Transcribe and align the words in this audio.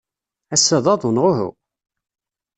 Ass-a 0.53 0.77
d 0.83 0.85
aḍu, 0.93 1.09
neɣ 1.11 1.25
uhu? 1.29 1.49